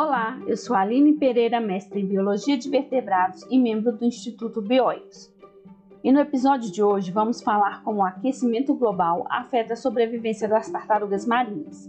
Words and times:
Olá, 0.00 0.40
eu 0.46 0.56
sou 0.56 0.76
Aline 0.76 1.14
Pereira, 1.14 1.60
mestre 1.60 2.00
em 2.00 2.06
Biologia 2.06 2.56
de 2.56 2.70
Vertebrados 2.70 3.44
e 3.50 3.58
membro 3.58 3.90
do 3.90 4.04
Instituto 4.04 4.62
Bioicos. 4.62 5.28
E 6.04 6.12
no 6.12 6.20
episódio 6.20 6.70
de 6.70 6.80
hoje 6.80 7.10
vamos 7.10 7.42
falar 7.42 7.82
como 7.82 7.98
o 7.98 8.04
aquecimento 8.04 8.72
global 8.74 9.26
afeta 9.28 9.72
a 9.72 9.76
sobrevivência 9.76 10.46
das 10.46 10.70
tartarugas 10.70 11.26
marinhas. 11.26 11.88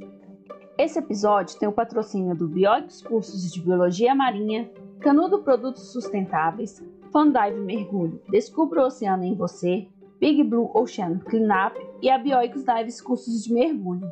Esse 0.75 0.97
episódio 0.97 1.59
tem 1.59 1.69
o 1.69 1.71
patrocínio 1.71 2.35
do 2.35 2.47
Bioicos 2.47 3.03
Cursos 3.03 3.53
de 3.53 3.61
Biologia 3.61 4.15
Marinha, 4.15 4.67
Canudo 5.01 5.43
Produtos 5.43 5.91
Sustentáveis, 5.91 6.83
Fundive 7.11 7.59
Mergulho, 7.59 8.19
Descubra 8.31 8.81
o 8.81 8.87
Oceano 8.87 9.23
em 9.23 9.35
Você, 9.35 9.87
Big 10.19 10.43
Blue 10.43 10.71
Ocean 10.73 11.19
Cleanup 11.19 11.79
e 12.01 12.09
a 12.09 12.17
Bioicos 12.17 12.65
Dives 12.65 12.99
Cursos 13.01 13.43
de 13.43 13.53
Mergulho. 13.53 14.11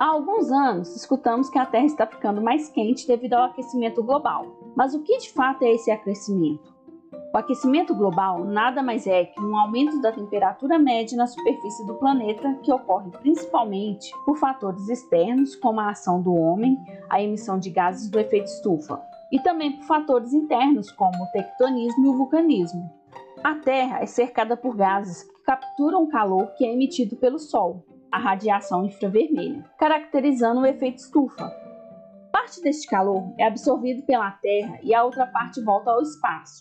Há 0.00 0.06
alguns 0.06 0.50
anos, 0.50 0.96
escutamos 0.96 1.50
que 1.50 1.58
a 1.58 1.66
Terra 1.66 1.84
está 1.84 2.06
ficando 2.06 2.40
mais 2.40 2.70
quente 2.70 3.06
devido 3.06 3.34
ao 3.34 3.44
aquecimento 3.44 4.02
global. 4.02 4.46
Mas 4.74 4.94
o 4.94 5.02
que 5.02 5.18
de 5.18 5.30
fato 5.30 5.62
é 5.62 5.74
esse 5.74 5.90
aquecimento? 5.90 6.74
O 7.34 7.36
aquecimento 7.36 7.94
global 7.94 8.42
nada 8.42 8.82
mais 8.82 9.06
é 9.06 9.26
que 9.26 9.38
um 9.38 9.54
aumento 9.54 10.00
da 10.00 10.10
temperatura 10.10 10.78
média 10.78 11.18
na 11.18 11.26
superfície 11.26 11.86
do 11.86 11.96
planeta 11.96 12.54
que 12.62 12.72
ocorre 12.72 13.10
principalmente 13.10 14.10
por 14.24 14.38
fatores 14.38 14.88
externos, 14.88 15.54
como 15.54 15.80
a 15.80 15.90
ação 15.90 16.22
do 16.22 16.34
homem, 16.34 16.78
a 17.10 17.20
emissão 17.20 17.58
de 17.58 17.68
gases 17.68 18.08
do 18.08 18.18
efeito 18.18 18.46
estufa, 18.46 18.98
e 19.30 19.38
também 19.40 19.72
por 19.72 19.84
fatores 19.84 20.32
internos, 20.32 20.90
como 20.90 21.24
o 21.24 21.30
tectonismo 21.30 22.06
e 22.06 22.08
o 22.08 22.16
vulcanismo. 22.16 22.90
A 23.44 23.54
Terra 23.56 24.00
é 24.00 24.06
cercada 24.06 24.56
por 24.56 24.74
gases 24.74 25.24
que 25.24 25.42
capturam 25.42 26.04
o 26.04 26.08
calor 26.08 26.46
que 26.56 26.64
é 26.64 26.72
emitido 26.72 27.16
pelo 27.16 27.38
Sol, 27.38 27.84
a 28.10 28.18
radiação 28.18 28.84
infravermelha, 28.84 29.64
caracterizando 29.78 30.60
o 30.60 30.66
efeito 30.66 30.98
estufa. 30.98 31.50
Parte 32.32 32.60
deste 32.62 32.88
calor 32.88 33.32
é 33.38 33.46
absorvido 33.46 34.02
pela 34.02 34.30
Terra 34.30 34.78
e 34.82 34.94
a 34.94 35.04
outra 35.04 35.26
parte 35.26 35.62
volta 35.62 35.90
ao 35.90 36.00
espaço. 36.00 36.60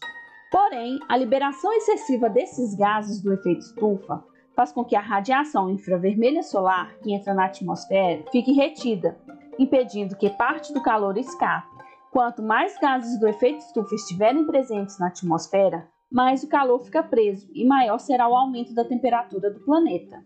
Porém, 0.51 0.99
a 1.07 1.15
liberação 1.15 1.71
excessiva 1.73 2.29
desses 2.29 2.75
gases 2.75 3.21
do 3.21 3.33
efeito 3.33 3.61
estufa 3.61 4.23
faz 4.55 4.71
com 4.71 4.83
que 4.83 4.95
a 4.95 5.01
radiação 5.01 5.69
infravermelha 5.69 6.43
solar 6.43 6.93
que 7.01 7.13
entra 7.13 7.33
na 7.33 7.45
atmosfera 7.45 8.23
fique 8.31 8.51
retida, 8.51 9.17
impedindo 9.57 10.17
que 10.17 10.29
parte 10.29 10.73
do 10.73 10.81
calor 10.81 11.17
escape. 11.17 11.67
Quanto 12.11 12.41
mais 12.41 12.77
gases 12.79 13.19
do 13.19 13.27
efeito 13.27 13.59
estufa 13.59 13.93
estiverem 13.93 14.45
presentes 14.45 14.97
na 14.99 15.07
atmosfera, 15.07 15.87
mais 16.11 16.43
o 16.43 16.49
calor 16.49 16.79
fica 16.79 17.03
preso 17.03 17.47
e 17.53 17.63
maior 17.65 17.99
será 17.99 18.27
o 18.27 18.35
aumento 18.35 18.73
da 18.73 18.83
temperatura 18.83 19.51
do 19.51 19.59
planeta. 19.59 20.25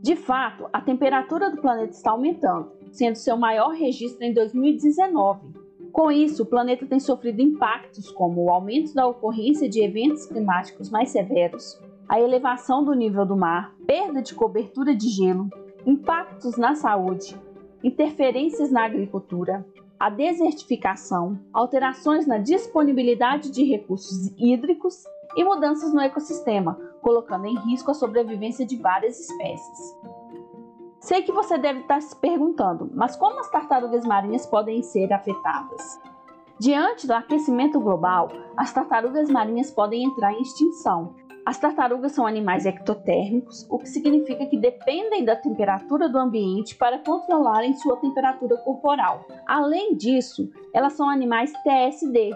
De 0.00 0.14
fato, 0.14 0.68
a 0.72 0.80
temperatura 0.80 1.50
do 1.50 1.60
planeta 1.60 1.90
está 1.90 2.12
aumentando, 2.12 2.70
sendo 2.92 3.16
seu 3.16 3.36
maior 3.36 3.70
registro 3.70 4.24
em 4.24 4.32
2019. 4.32 5.48
Com 5.92 6.12
isso, 6.12 6.44
o 6.44 6.46
planeta 6.46 6.86
tem 6.86 7.00
sofrido 7.00 7.40
impactos 7.40 8.10
como 8.10 8.44
o 8.44 8.50
aumento 8.50 8.94
da 8.94 9.06
ocorrência 9.06 9.68
de 9.68 9.82
eventos 9.82 10.26
climáticos 10.26 10.88
mais 10.90 11.08
severos, 11.08 11.80
a 12.08 12.20
elevação 12.20 12.84
do 12.84 12.94
nível 12.94 13.26
do 13.26 13.36
mar, 13.36 13.74
perda 13.86 14.22
de 14.22 14.34
cobertura 14.34 14.94
de 14.94 15.08
gelo, 15.08 15.48
impactos 15.84 16.56
na 16.56 16.74
saúde, 16.74 17.36
interferências 17.82 18.70
na 18.70 18.84
agricultura, 18.84 19.66
a 19.98 20.08
desertificação, 20.08 21.38
alterações 21.52 22.26
na 22.26 22.38
disponibilidade 22.38 23.50
de 23.50 23.64
recursos 23.64 24.32
hídricos 24.38 25.04
e 25.38 25.44
mudanças 25.44 25.94
no 25.94 26.00
ecossistema, 26.00 26.76
colocando 27.00 27.46
em 27.46 27.56
risco 27.60 27.92
a 27.92 27.94
sobrevivência 27.94 28.66
de 28.66 28.76
várias 28.76 29.20
espécies. 29.20 29.96
Sei 30.98 31.22
que 31.22 31.30
você 31.30 31.56
deve 31.56 31.78
estar 31.78 32.02
se 32.02 32.16
perguntando, 32.16 32.90
mas 32.92 33.14
como 33.14 33.38
as 33.38 33.48
tartarugas 33.48 34.04
marinhas 34.04 34.44
podem 34.44 34.82
ser 34.82 35.12
afetadas? 35.12 36.00
Diante 36.58 37.06
do 37.06 37.12
aquecimento 37.12 37.78
global, 37.78 38.32
as 38.56 38.72
tartarugas 38.72 39.30
marinhas 39.30 39.70
podem 39.70 40.02
entrar 40.02 40.32
em 40.32 40.42
extinção. 40.42 41.14
As 41.46 41.56
tartarugas 41.56 42.10
são 42.10 42.26
animais 42.26 42.66
ectotérmicos, 42.66 43.64
o 43.70 43.78
que 43.78 43.88
significa 43.88 44.44
que 44.44 44.58
dependem 44.58 45.24
da 45.24 45.36
temperatura 45.36 46.08
do 46.08 46.18
ambiente 46.18 46.74
para 46.74 46.98
controlarem 46.98 47.74
sua 47.74 47.96
temperatura 47.98 48.56
corporal. 48.56 49.24
Além 49.46 49.96
disso, 49.96 50.50
elas 50.74 50.94
são 50.94 51.08
animais 51.08 51.52
TSD, 51.62 52.32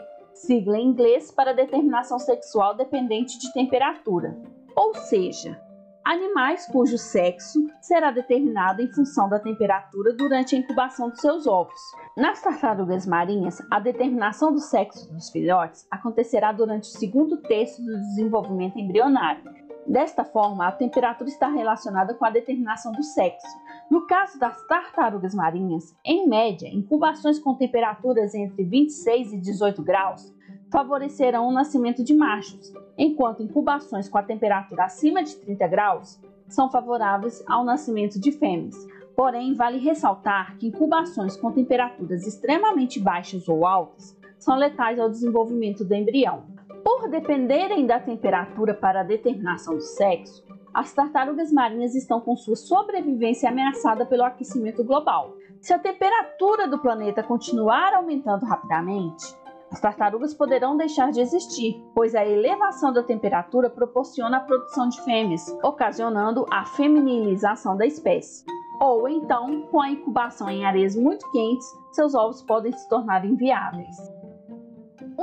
sigla 0.46 0.76
em 0.76 0.88
inglês 0.88 1.30
para 1.30 1.52
determinação 1.52 2.18
sexual 2.18 2.76
dependente 2.76 3.38
de 3.38 3.52
temperatura, 3.52 4.36
ou 4.74 4.94
seja, 4.94 5.60
animais 6.04 6.66
cujo 6.66 6.98
sexo 6.98 7.64
será 7.80 8.10
determinado 8.10 8.82
em 8.82 8.92
função 8.92 9.28
da 9.28 9.38
temperatura 9.38 10.12
durante 10.14 10.56
a 10.56 10.58
incubação 10.58 11.10
dos 11.10 11.20
seus 11.20 11.46
ovos. 11.46 11.80
Nas 12.16 12.42
tartarugas 12.42 13.06
marinhas, 13.06 13.62
a 13.70 13.78
determinação 13.78 14.52
do 14.52 14.58
sexo 14.58 15.12
dos 15.12 15.30
filhotes 15.30 15.86
acontecerá 15.90 16.50
durante 16.50 16.84
o 16.84 16.98
segundo 16.98 17.36
terço 17.42 17.80
do 17.80 17.96
desenvolvimento 18.00 18.78
embrionário, 18.78 19.44
Desta 19.86 20.24
forma, 20.24 20.66
a 20.66 20.72
temperatura 20.72 21.28
está 21.28 21.48
relacionada 21.48 22.14
com 22.14 22.24
a 22.24 22.30
determinação 22.30 22.92
do 22.92 23.02
sexo. 23.02 23.46
No 23.90 24.06
caso 24.06 24.38
das 24.38 24.64
tartarugas 24.66 25.34
marinhas, 25.34 25.94
em 26.04 26.28
média, 26.28 26.68
incubações 26.68 27.38
com 27.38 27.54
temperaturas 27.54 28.34
entre 28.34 28.64
26 28.64 29.32
e 29.32 29.38
18 29.38 29.82
graus 29.82 30.32
favorecerão 30.70 31.46
o 31.46 31.52
nascimento 31.52 32.02
de 32.02 32.14
machos, 32.14 32.72
enquanto 32.96 33.42
incubações 33.42 34.08
com 34.08 34.16
a 34.16 34.22
temperatura 34.22 34.84
acima 34.84 35.22
de 35.22 35.36
30 35.36 35.66
graus 35.68 36.18
são 36.48 36.70
favoráveis 36.70 37.44
ao 37.46 37.62
nascimento 37.62 38.18
de 38.18 38.32
fêmeas. 38.32 38.76
Porém, 39.14 39.54
vale 39.54 39.78
ressaltar 39.78 40.56
que 40.56 40.68
incubações 40.68 41.36
com 41.36 41.52
temperaturas 41.52 42.26
extremamente 42.26 42.98
baixas 42.98 43.46
ou 43.48 43.66
altas 43.66 44.16
são 44.38 44.56
letais 44.56 44.98
ao 44.98 45.10
desenvolvimento 45.10 45.84
do 45.84 45.94
embrião. 45.94 46.44
Por 46.84 47.08
dependerem 47.08 47.86
da 47.86 48.00
temperatura 48.00 48.74
para 48.74 49.00
a 49.00 49.04
determinação 49.04 49.74
do 49.74 49.82
sexo, 49.82 50.44
as 50.74 50.92
tartarugas 50.92 51.52
marinhas 51.52 51.94
estão 51.94 52.20
com 52.20 52.36
sua 52.36 52.56
sobrevivência 52.56 53.48
ameaçada 53.48 54.06
pelo 54.06 54.24
aquecimento 54.24 54.82
global. 54.82 55.36
Se 55.60 55.72
a 55.72 55.78
temperatura 55.78 56.66
do 56.66 56.78
planeta 56.78 57.22
continuar 57.22 57.94
aumentando 57.94 58.46
rapidamente, 58.46 59.24
as 59.70 59.80
tartarugas 59.80 60.34
poderão 60.34 60.76
deixar 60.76 61.10
de 61.10 61.20
existir, 61.20 61.82
pois 61.94 62.14
a 62.14 62.26
elevação 62.26 62.92
da 62.92 63.02
temperatura 63.02 63.70
proporciona 63.70 64.38
a 64.38 64.40
produção 64.40 64.88
de 64.88 65.00
fêmeas, 65.02 65.48
ocasionando 65.62 66.44
a 66.50 66.66
feminilização 66.66 67.76
da 67.76 67.86
espécie. 67.86 68.44
Ou 68.80 69.08
então, 69.08 69.62
com 69.70 69.80
a 69.80 69.88
incubação 69.88 70.50
em 70.50 70.64
areias 70.64 70.96
muito 70.96 71.30
quentes, 71.30 71.66
seus 71.92 72.14
ovos 72.14 72.42
podem 72.42 72.72
se 72.72 72.88
tornar 72.88 73.24
inviáveis. 73.24 73.96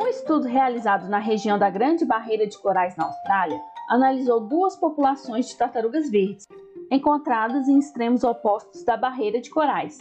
Estudo 0.09 0.47
realizado 0.47 1.08
na 1.08 1.20
região 1.20 1.59
da 1.59 1.70
Grande 1.70 2.03
Barreira 2.03 2.47
de 2.47 2.58
Corais 2.58 2.96
na 2.96 3.06
Austrália 3.06 3.62
analisou 3.88 4.40
duas 4.40 4.75
populações 4.75 5.47
de 5.47 5.56
tartarugas 5.56 6.09
verdes, 6.09 6.47
encontradas 6.90 7.68
em 7.68 7.78
extremos 7.78 8.24
opostos 8.24 8.84
da 8.84 8.97
barreira 8.97 9.40
de 9.40 9.52
corais. 9.52 10.00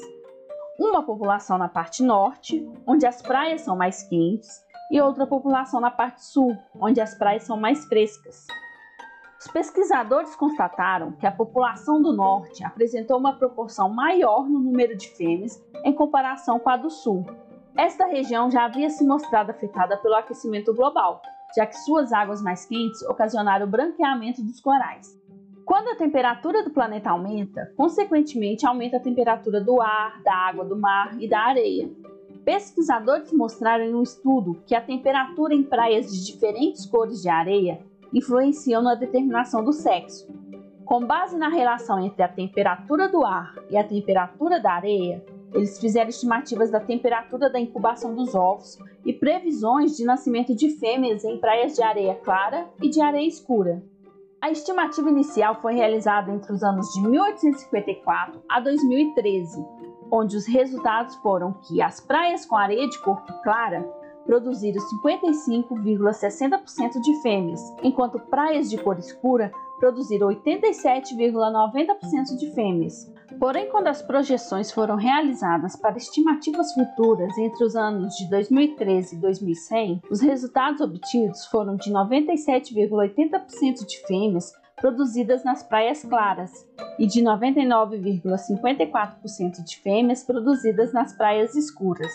Uma 0.79 1.03
população 1.03 1.59
na 1.59 1.69
parte 1.69 2.03
norte, 2.03 2.67
onde 2.87 3.07
as 3.07 3.21
praias 3.21 3.61
são 3.61 3.77
mais 3.77 4.03
quentes, 4.03 4.49
e 4.91 4.99
outra 4.99 5.27
população 5.27 5.79
na 5.79 5.91
parte 5.91 6.25
sul, 6.25 6.57
onde 6.81 7.03
as 7.03 7.15
praias 7.15 7.43
são 7.43 7.59
mais 7.59 7.85
frescas. 7.85 8.47
Os 9.39 9.47
pesquisadores 9.49 10.35
constataram 10.35 11.13
que 11.13 11.27
a 11.27 11.33
população 11.33 12.01
do 12.01 12.15
norte 12.15 12.65
apresentou 12.65 13.19
uma 13.19 13.35
proporção 13.35 13.91
maior 13.91 14.49
no 14.49 14.59
número 14.59 14.97
de 14.97 15.09
fêmeas 15.09 15.63
em 15.85 15.93
comparação 15.93 16.59
com 16.59 16.71
a 16.71 16.79
do 16.79 16.89
sul, 16.89 17.27
esta 17.79 18.07
região 18.07 18.51
já 18.51 18.65
havia 18.65 18.91
se 18.91 19.07
mostrado 19.07 19.53
afetada 19.53 19.97
pelo 19.97 20.17
aquecimento 20.17 20.75
global, 20.75 21.23
já 21.55 21.65
que 21.65 21.77
suas 21.77 22.13
águas 22.13 22.43
mais 22.43 22.67
quentes 22.67 23.01
ocasionaram 23.03 23.67
o 23.67 23.71
branqueamento 23.71 24.43
dos 24.43 24.61
corais. 24.61 25.17
Quando 25.65 25.91
a 25.91 25.95
temperatura 25.95 26.65
do 26.65 26.71
planeta 26.71 27.11
aumenta, 27.11 27.73
consequentemente 27.77 28.67
aumenta 28.67 28.97
a 28.97 29.01
temperatura 29.01 29.61
do 29.61 29.81
ar, 29.81 30.21
da 30.25 30.35
água 30.35 30.65
do 30.65 30.77
mar 30.77 31.17
e 31.21 31.29
da 31.29 31.39
areia. 31.39 31.89
Pesquisadores 32.45 33.33
mostraram 33.33 33.85
em 33.85 33.95
um 33.95 34.03
estudo 34.03 34.61
que 34.67 34.75
a 34.75 34.81
temperatura 34.81 35.55
em 35.55 35.63
praias 35.63 36.11
de 36.11 36.27
diferentes 36.27 36.85
cores 36.85 37.23
de 37.23 37.29
areia 37.29 37.79
influenciam 38.13 38.83
na 38.83 38.97
determinação 38.97 39.63
do 39.63 39.73
sexo. 39.73 40.27
Com 40.85 41.07
base 41.07 41.39
na 41.39 41.49
relação 41.49 42.05
entre 42.05 42.25
a 42.25 42.29
temperatura 42.29 43.09
do 43.09 43.25
ar 43.25 43.55
e 43.71 43.77
a 43.77 43.85
temperatura 43.85 44.59
da 44.59 44.73
areia, 44.73 45.23
eles 45.53 45.79
fizeram 45.79 46.09
estimativas 46.09 46.71
da 46.71 46.81
temperatura 46.81 47.51
da 47.51 47.59
incubação 47.59 48.15
dos 48.15 48.35
ovos 48.35 48.79
e 49.05 49.13
previsões 49.13 49.97
de 49.97 50.05
nascimento 50.05 50.55
de 50.55 50.71
fêmeas 50.79 51.25
em 51.25 51.39
praias 51.39 51.75
de 51.75 51.83
areia 51.83 52.15
clara 52.15 52.69
e 52.83 52.89
de 52.89 53.01
areia 53.01 53.27
escura. 53.27 53.83
A 54.41 54.51
estimativa 54.51 55.11
inicial 55.11 55.61
foi 55.61 55.75
realizada 55.75 56.31
entre 56.31 56.53
os 56.53 56.63
anos 56.63 56.87
de 56.93 57.01
1854 57.01 58.41
a 58.49 58.61
2013, 58.61 59.65
onde 60.13 60.37
os 60.37 60.47
resultados 60.47 61.17
foram 61.17 61.55
que 61.55 61.83
as 61.83 62.01
praias 62.01 62.47
com 62.47 62.57
areia 62.57 62.89
de 62.89 62.99
corpo 63.03 63.33
clara 63.43 63.83
produziram 64.25 64.81
55,60% 65.05 67.01
de 67.01 67.21
fêmeas, 67.23 67.61
enquanto 67.83 68.21
praias 68.21 68.71
de 68.71 68.77
cor 68.79 68.99
escura 68.99 69.51
produziram 69.79 70.29
87,90% 70.29 72.39
de 72.39 72.51
fêmeas. 72.55 73.13
Porém, 73.39 73.69
quando 73.71 73.89
as 73.89 74.01
projeções 74.03 74.71
foram 74.73 74.97
realizadas 74.97 75.77
para 75.77 75.97
estimativas 75.97 76.73
futuras 76.73 77.39
entre 77.39 77.65
os 77.65 77.77
anos 77.77 78.17
de 78.17 78.29
2013 78.29 79.17
e 79.17 79.19
2100, 79.19 80.03
os 80.11 80.21
resultados 80.21 80.81
obtidos 80.81 81.47
foram 81.47 81.77
de 81.77 81.93
97,80% 81.93 83.87
de 83.87 84.01
fêmeas 84.07 84.53
produzidas 84.77 85.45
nas 85.45 85.63
praias 85.63 86.05
claras 86.05 86.51
e 86.99 87.07
de 87.07 87.23
99,54% 87.23 89.63
de 89.65 89.77
fêmeas 89.79 90.25
produzidas 90.25 90.93
nas 90.93 91.13
praias 91.13 91.55
escuras. 91.55 92.13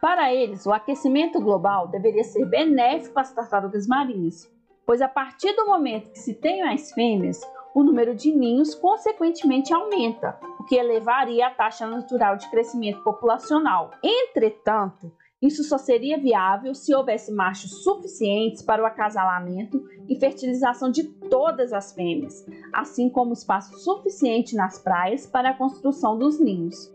Para 0.00 0.34
eles, 0.34 0.66
o 0.66 0.72
aquecimento 0.72 1.40
global 1.40 1.88
deveria 1.88 2.24
ser 2.24 2.44
benéfico 2.46 3.20
às 3.20 3.32
tartarugas 3.32 3.86
marinhas, 3.86 4.50
pois 4.86 5.00
a 5.00 5.08
partir 5.08 5.52
do 5.54 5.66
momento 5.66 6.10
que 6.10 6.18
se 6.18 6.34
tem 6.34 6.62
mais 6.62 6.92
fêmeas, 6.92 7.40
o 7.74 7.82
número 7.82 8.14
de 8.14 8.32
ninhos 8.32 8.74
consequentemente 8.74 9.72
aumenta, 9.72 10.38
o 10.58 10.64
que 10.64 10.76
elevaria 10.76 11.46
a 11.46 11.50
taxa 11.50 11.86
natural 11.86 12.36
de 12.36 12.50
crescimento 12.50 13.02
populacional. 13.02 13.90
Entretanto, 14.02 15.12
isso 15.40 15.64
só 15.64 15.76
seria 15.76 16.20
viável 16.20 16.72
se 16.72 16.94
houvesse 16.94 17.32
machos 17.32 17.82
suficientes 17.82 18.62
para 18.62 18.80
o 18.80 18.86
acasalamento 18.86 19.82
e 20.08 20.14
fertilização 20.14 20.88
de 20.88 21.02
todas 21.02 21.72
as 21.72 21.92
fêmeas, 21.92 22.46
assim 22.72 23.10
como 23.10 23.32
espaço 23.32 23.76
suficiente 23.78 24.54
nas 24.54 24.78
praias 24.78 25.26
para 25.26 25.50
a 25.50 25.56
construção 25.56 26.16
dos 26.16 26.38
ninhos. 26.38 26.94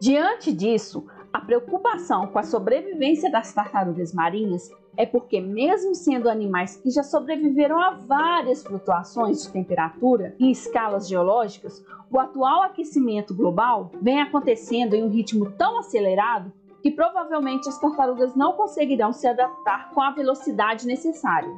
Diante 0.00 0.52
disso, 0.52 1.06
a 1.32 1.40
preocupação 1.40 2.26
com 2.26 2.38
a 2.38 2.42
sobrevivência 2.42 3.30
das 3.30 3.52
tartarugas 3.52 4.12
marinhas 4.12 4.68
é 4.98 5.06
porque, 5.06 5.40
mesmo 5.40 5.94
sendo 5.94 6.28
animais 6.28 6.76
que 6.76 6.90
já 6.90 7.04
sobreviveram 7.04 7.80
a 7.80 7.90
várias 7.90 8.64
flutuações 8.64 9.44
de 9.44 9.52
temperatura 9.52 10.34
em 10.40 10.50
escalas 10.50 11.08
geológicas, 11.08 11.80
o 12.10 12.18
atual 12.18 12.64
aquecimento 12.64 13.32
global 13.32 13.92
vem 14.02 14.20
acontecendo 14.20 14.94
em 14.94 15.04
um 15.04 15.08
ritmo 15.08 15.52
tão 15.52 15.78
acelerado 15.78 16.52
que 16.82 16.90
provavelmente 16.90 17.68
as 17.68 17.78
tartarugas 17.78 18.34
não 18.34 18.54
conseguirão 18.54 19.12
se 19.12 19.28
adaptar 19.28 19.90
com 19.90 20.02
a 20.02 20.10
velocidade 20.10 20.84
necessária. 20.84 21.54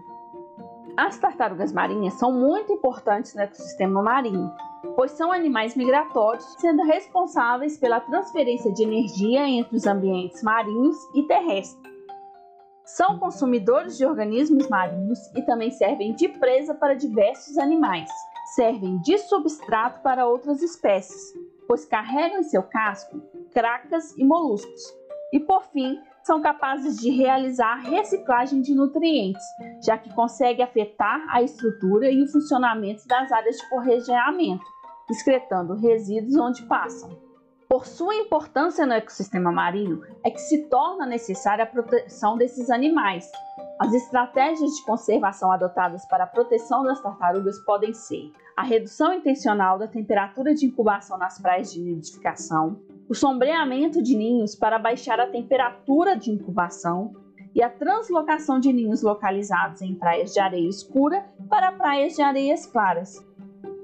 As 0.94 1.16
tartarugas 1.16 1.72
marinhas 1.72 2.14
são 2.14 2.30
muito 2.30 2.74
importantes 2.74 3.34
no 3.34 3.40
ecossistema 3.40 4.02
marinho, 4.02 4.52
pois 4.94 5.12
são 5.12 5.32
animais 5.32 5.74
migratórios, 5.74 6.44
sendo 6.58 6.82
responsáveis 6.82 7.78
pela 7.78 8.00
transferência 8.00 8.70
de 8.70 8.82
energia 8.82 9.48
entre 9.48 9.76
os 9.76 9.86
ambientes 9.86 10.42
marinhos 10.42 10.96
e 11.14 11.22
terrestres. 11.22 11.89
São 12.96 13.20
consumidores 13.20 13.96
de 13.96 14.04
organismos 14.04 14.68
marinhos 14.68 15.18
e 15.36 15.42
também 15.42 15.70
servem 15.70 16.12
de 16.12 16.28
presa 16.28 16.74
para 16.74 16.94
diversos 16.94 17.56
animais. 17.56 18.10
Servem 18.56 19.00
de 19.02 19.16
substrato 19.16 20.00
para 20.00 20.26
outras 20.26 20.60
espécies, 20.60 21.32
pois 21.68 21.84
carregam 21.84 22.40
em 22.40 22.42
seu 22.42 22.64
casco 22.64 23.22
cracas 23.52 24.16
e 24.16 24.24
moluscos, 24.24 24.82
e, 25.32 25.38
por 25.38 25.62
fim, 25.66 26.00
são 26.24 26.42
capazes 26.42 26.96
de 26.96 27.10
realizar 27.10 27.76
reciclagem 27.76 28.60
de 28.60 28.74
nutrientes, 28.74 29.42
já 29.84 29.96
que 29.96 30.12
consegue 30.12 30.60
afetar 30.60 31.24
a 31.30 31.42
estrutura 31.42 32.10
e 32.10 32.22
o 32.22 32.28
funcionamento 32.28 33.06
das 33.06 33.30
áreas 33.30 33.56
de 33.56 33.68
forrageamento, 33.68 34.64
excretando 35.08 35.74
resíduos 35.74 36.36
onde 36.36 36.64
passam. 36.64 37.29
Por 37.70 37.86
sua 37.86 38.16
importância 38.16 38.84
no 38.84 38.94
ecossistema 38.94 39.52
marinho, 39.52 40.02
é 40.24 40.30
que 40.30 40.40
se 40.40 40.64
torna 40.64 41.06
necessária 41.06 41.62
a 41.62 41.66
proteção 41.68 42.36
desses 42.36 42.68
animais. 42.68 43.30
As 43.78 43.94
estratégias 43.94 44.72
de 44.72 44.84
conservação 44.84 45.52
adotadas 45.52 46.04
para 46.06 46.24
a 46.24 46.26
proteção 46.26 46.82
das 46.82 47.00
tartarugas 47.00 47.60
podem 47.60 47.94
ser 47.94 48.32
a 48.56 48.64
redução 48.64 49.14
intencional 49.14 49.78
da 49.78 49.86
temperatura 49.86 50.52
de 50.52 50.66
incubação 50.66 51.16
nas 51.16 51.38
praias 51.38 51.72
de 51.72 51.78
nidificação, 51.78 52.76
o 53.08 53.14
sombreamento 53.14 54.02
de 54.02 54.16
ninhos 54.16 54.56
para 54.56 54.76
baixar 54.76 55.20
a 55.20 55.28
temperatura 55.28 56.16
de 56.16 56.32
incubação 56.32 57.14
e 57.54 57.62
a 57.62 57.70
translocação 57.70 58.58
de 58.58 58.72
ninhos 58.72 59.00
localizados 59.00 59.80
em 59.80 59.94
praias 59.94 60.34
de 60.34 60.40
areia 60.40 60.68
escura 60.68 61.24
para 61.48 61.70
praias 61.70 62.16
de 62.16 62.22
areias 62.22 62.66
claras. 62.66 63.24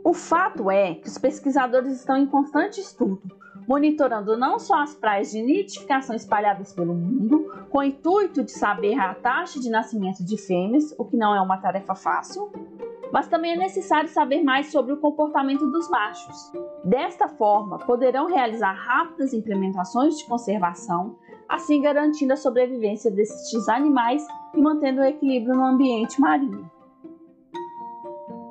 O 0.02 0.12
fato 0.12 0.72
é 0.72 0.96
que 0.96 1.06
os 1.06 1.18
pesquisadores 1.18 1.92
estão 1.92 2.16
em 2.16 2.26
constante 2.26 2.80
estudo, 2.80 3.45
monitorando 3.66 4.36
não 4.36 4.58
só 4.58 4.82
as 4.82 4.94
praias 4.94 5.30
de 5.30 5.42
nidificação 5.42 6.14
espalhadas 6.14 6.72
pelo 6.72 6.94
mundo, 6.94 7.50
com 7.70 7.78
o 7.78 7.82
intuito 7.82 8.44
de 8.44 8.52
saber 8.52 8.98
a 8.98 9.14
taxa 9.14 9.60
de 9.60 9.68
nascimento 9.68 10.24
de 10.24 10.36
fêmeas, 10.36 10.94
o 10.98 11.04
que 11.04 11.16
não 11.16 11.34
é 11.34 11.40
uma 11.40 11.58
tarefa 11.58 11.94
fácil, 11.94 12.50
mas 13.12 13.28
também 13.28 13.52
é 13.52 13.56
necessário 13.56 14.08
saber 14.08 14.42
mais 14.42 14.70
sobre 14.70 14.92
o 14.92 14.96
comportamento 14.98 15.66
dos 15.70 15.88
machos. 15.88 16.52
Desta 16.84 17.28
forma, 17.28 17.78
poderão 17.78 18.26
realizar 18.26 18.72
rápidas 18.72 19.32
implementações 19.32 20.18
de 20.18 20.26
conservação, 20.26 21.16
assim 21.48 21.80
garantindo 21.80 22.32
a 22.32 22.36
sobrevivência 22.36 23.10
destes 23.10 23.68
animais 23.68 24.26
e 24.54 24.60
mantendo 24.60 25.00
o 25.00 25.04
equilíbrio 25.04 25.54
no 25.54 25.64
ambiente 25.64 26.20
marinho. 26.20 26.70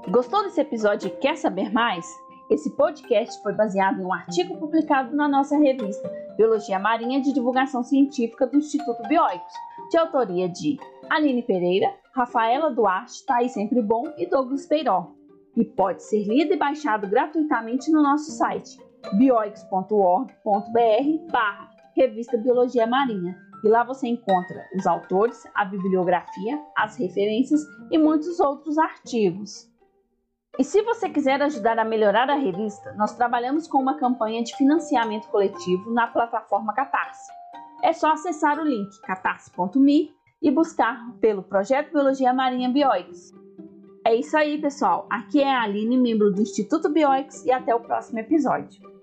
Gostou 0.10 0.44
desse 0.44 0.62
episódio 0.62 1.08
e 1.08 1.12
quer 1.12 1.36
saber 1.36 1.74
mais? 1.74 2.06
Esse 2.50 2.70
podcast 2.76 3.42
foi 3.42 3.54
baseado 3.54 4.00
em 4.00 4.06
um 4.06 4.14
artigo 4.14 4.58
publicado 4.58 5.16
na 5.16 5.28
nossa 5.28 5.58
revista 5.58 6.08
Biologia 6.38 6.78
Marinha 6.78 7.20
de 7.20 7.34
Divulgação 7.34 7.84
Científica 7.84 8.46
do 8.46 8.58
Instituto 8.58 9.02
Bioicos, 9.08 9.54
de 9.90 9.98
autoria 9.98 10.48
de 10.48 10.78
Aline 11.10 11.42
Pereira, 11.42 11.92
Rafaela 12.14 12.70
Duarte, 12.70 13.26
Thaís 13.26 13.54
Sempre 13.54 13.82
Bom 13.82 14.04
e 14.18 14.28
Douglas 14.28 14.68
Peiró. 14.68 15.12
E 15.58 15.66
pode 15.66 16.04
ser 16.04 16.24
lido 16.24 16.54
e 16.54 16.58
baixado 16.58 17.08
gratuitamente 17.08 17.92
no 17.92 18.04
nosso 18.04 18.32
site 18.32 18.78
bioix.org.br 19.18 21.32
barra 21.32 21.70
Revista 21.96 22.38
Biologia 22.38 22.86
Marinha. 22.86 23.36
E 23.64 23.68
lá 23.68 23.84
você 23.84 24.08
encontra 24.08 24.64
os 24.76 24.86
autores, 24.86 25.44
a 25.56 25.66
bibliografia, 25.66 26.62
as 26.78 26.96
referências 26.98 27.62
e 27.90 27.98
muitos 27.98 28.40
outros 28.40 28.78
artigos. 28.78 29.74
E 30.58 30.64
se 30.64 30.82
você 30.84 31.10
quiser 31.10 31.42
ajudar 31.42 31.78
a 31.78 31.84
melhorar 31.84 32.30
a 32.30 32.36
revista, 32.36 32.94
nós 32.94 33.14
trabalhamos 33.14 33.68
com 33.68 33.78
uma 33.78 33.98
campanha 33.98 34.42
de 34.42 34.56
financiamento 34.56 35.28
coletivo 35.28 35.92
na 35.92 36.08
plataforma 36.08 36.74
Catarse. 36.74 37.30
É 37.84 37.92
só 37.92 38.14
acessar 38.14 38.58
o 38.58 38.64
link 38.64 38.90
catarse.me 39.02 40.12
e 40.42 40.52
buscar 40.52 41.12
pelo 41.20 41.44
Projeto 41.44 41.92
Biologia 41.92 42.34
Marinha 42.34 42.70
Bioix. 42.70 43.34
É 44.06 44.16
isso 44.16 44.38
aí, 44.38 44.58
pessoal. 44.62 45.08
Aqui 45.10 45.42
é 45.42 45.54
a 45.54 45.64
Aline, 45.64 45.98
membro 45.98 46.32
do 46.32 46.42
Instituto 46.42 46.90
Bioix, 46.90 47.44
e 47.44 47.52
até 47.52 47.76
o 47.76 47.82
próximo 47.82 48.20
episódio. 48.20 48.95